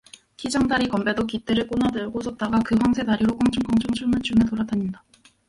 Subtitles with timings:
[0.35, 5.03] 키장다리 건배도 깃대를 꼬나들고 섰다가 그 황새 다리로 껑충껑충 춤을 추며 돌아다닌다.